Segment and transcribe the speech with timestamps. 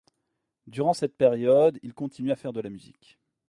[0.65, 3.19] Durant cette période, il continue à faire de la musique.